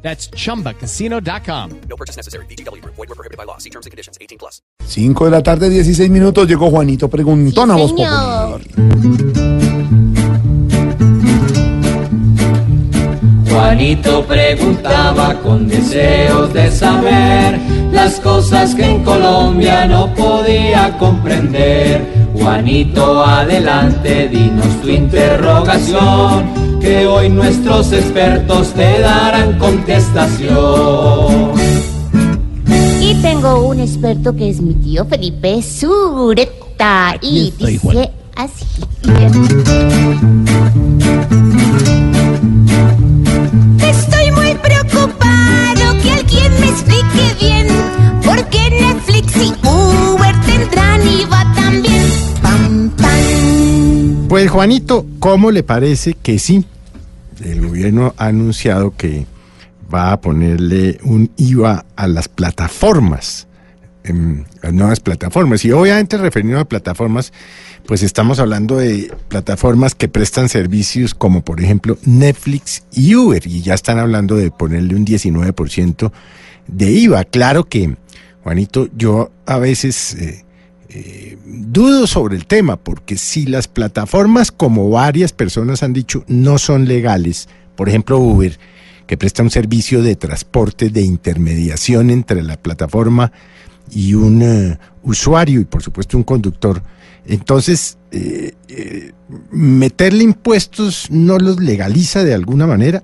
[0.00, 1.70] That's chumbacasino.com.
[1.88, 2.46] No purchase necessary.
[2.46, 2.82] BGW.
[2.84, 3.58] Void were prohibited by law.
[3.58, 4.16] See terms and conditions.
[4.20, 4.62] 18 plus.
[4.86, 6.48] 5 de la tarde, 16 minutos.
[6.48, 8.62] Llegó Juanito Preguntón a Voz señor.
[13.50, 17.58] Juanito preguntaba con deseos de saber
[17.92, 22.28] las cosas que en Colombia no podía comprender.
[22.34, 31.52] Juanito, adelante, dinos tu interrogación, que hoy nuestros expertos te darán contestación.
[32.98, 37.14] Y tengo un experto que es mi tío Felipe Sureta.
[37.20, 38.64] Y dice así.
[43.82, 47.66] Estoy muy preocupado que alguien me explique bien
[48.24, 52.02] por qué Netflix y Uber tendrán IVA también.
[52.40, 54.26] Pam, pam.
[54.30, 56.64] Pues Juanito, ¿cómo le parece que sí?
[57.42, 59.26] El gobierno ha anunciado que
[59.92, 63.46] va a ponerle un IVA a las plataformas,
[64.04, 65.64] em, las nuevas plataformas.
[65.64, 67.32] Y obviamente referido a plataformas,
[67.86, 73.46] pues estamos hablando de plataformas que prestan servicios como por ejemplo Netflix y Uber.
[73.46, 76.12] Y ya están hablando de ponerle un 19%
[76.66, 77.24] de IVA.
[77.24, 77.96] Claro que,
[78.42, 80.14] Juanito, yo a veces...
[80.14, 80.44] eh,
[80.90, 86.58] eh, dudo sobre el tema, porque si las plataformas, como varias personas han dicho, no
[86.58, 88.58] son legales, por ejemplo Uber,
[89.08, 93.32] que presta un servicio de transporte, de intermediación entre la plataforma
[93.90, 96.82] y un eh, usuario y por supuesto un conductor,
[97.26, 99.12] entonces eh, eh,
[99.50, 103.02] meterle impuestos no los legaliza de alguna manera,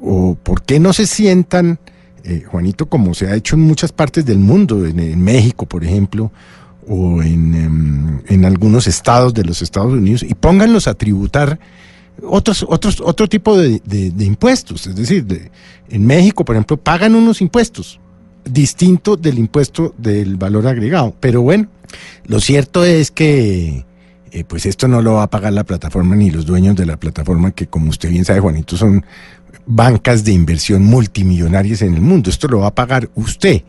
[0.00, 1.78] o por qué no se sientan,
[2.46, 6.30] Juanito, como se ha hecho en muchas partes del mundo, en México, por ejemplo,
[6.88, 11.58] o en, em, en algunos estados de los Estados Unidos, y pónganlos a tributar
[12.24, 13.80] otros, otros, otro tipo de,
[14.20, 14.86] impuestos.
[14.86, 15.50] Es decir, de-
[15.88, 18.00] en México, por ejemplo, pagan unos impuestos
[18.44, 21.14] distinto del impuesto del valor agregado.
[21.20, 21.68] Pero bueno,
[22.26, 23.84] lo cierto es que
[24.32, 26.96] eh, pues esto no lo va a pagar la plataforma ni los dueños de la
[26.96, 29.04] plataforma, que como usted bien sabe, Juanito, son
[29.66, 32.30] bancas de inversión multimillonarias en el mundo.
[32.30, 33.62] Esto lo va a pagar usted.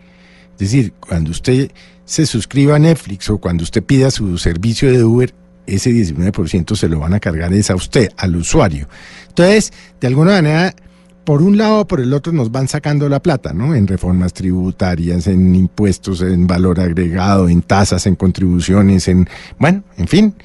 [0.54, 1.72] Es decir, cuando usted
[2.06, 5.34] se suscriba a Netflix o cuando usted pida su servicio de Uber,
[5.66, 8.88] ese 19% se lo van a cargar es a usted, al usuario.
[9.30, 10.76] Entonces, de alguna manera,
[11.24, 13.74] por un lado o por el otro nos van sacando la plata, ¿no?
[13.74, 19.28] En reformas tributarias, en impuestos, en valor agregado, en tasas, en contribuciones, en,
[19.58, 20.36] bueno, en fin,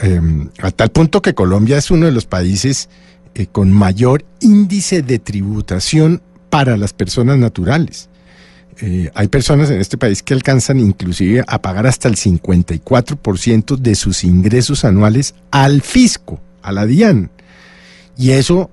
[0.00, 0.20] eh,
[0.62, 2.88] a tal punto que Colombia es uno de los países
[3.34, 8.08] eh, con mayor índice de tributación para las personas naturales.
[8.80, 13.94] Eh, hay personas en este país que alcanzan inclusive a pagar hasta el 54% de
[13.94, 17.30] sus ingresos anuales al fisco, a la DIAN.
[18.16, 18.70] Y eso,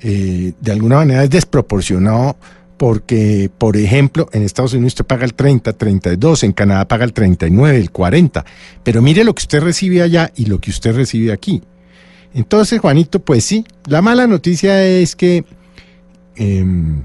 [0.00, 2.36] eh, de alguna manera, es desproporcionado
[2.76, 7.12] porque, por ejemplo, en Estados Unidos usted paga el 30, 32, en Canadá paga el
[7.12, 8.44] 39, el 40.
[8.82, 11.62] Pero mire lo que usted recibe allá y lo que usted recibe aquí.
[12.34, 15.44] Entonces, Juanito, pues sí, la mala noticia es que
[16.34, 17.02] em,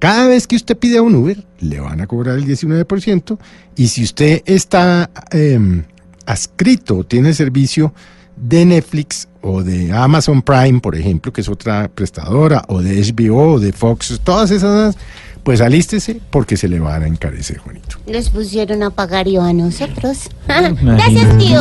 [0.00, 3.38] cada vez que usted pide un Uber, le van a cobrar el 19%.
[3.76, 5.84] Y si usted está em,
[6.24, 7.92] adscrito o tiene servicio
[8.34, 13.52] de Netflix o de Amazon Prime, por ejemplo, que es otra prestadora, o de HBO,
[13.52, 14.96] o de Fox, todas esas,
[15.42, 17.98] pues alístese porque se le van a encarecer, Juanito.
[18.10, 20.30] Nos pusieron a pagar y a nosotros.
[20.46, 21.60] Gracias, tío.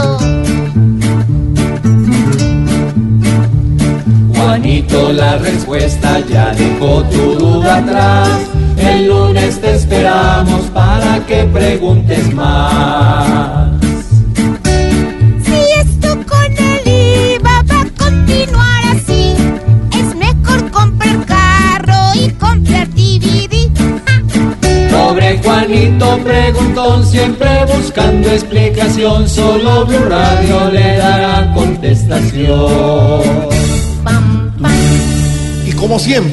[4.92, 8.30] La respuesta ya dejó tu duda atrás.
[8.78, 13.70] El lunes te esperamos para que preguntes más.
[15.44, 19.34] Si esto con el IVA va a continuar así,
[20.00, 23.70] es mejor comprar carro y comprar DVD.
[24.92, 29.28] Pobre Juanito preguntón, siempre buscando explicación.
[29.28, 33.59] Solo Blue Radio le dará contestación.
[35.80, 36.30] Como siempre.